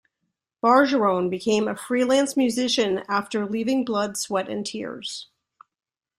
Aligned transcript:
Bargeron 0.63 1.29
became 1.29 1.67
a 1.67 1.75
freelance 1.75 2.35
musician 2.35 3.03
after 3.07 3.45
leaving 3.45 3.85
Blood, 3.85 4.17
Sweat, 4.17 4.49
and 4.49 4.65
Tears. 4.65 5.27